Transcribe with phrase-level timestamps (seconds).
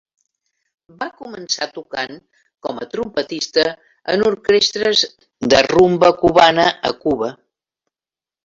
[1.01, 2.15] Va començar tocant,
[2.67, 3.67] com a trompetista,
[4.15, 5.05] en orquestres
[5.55, 7.31] de rumba cubana a Cuba.